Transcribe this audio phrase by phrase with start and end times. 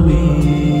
[0.00, 0.71] 里。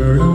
[0.00, 0.31] alone.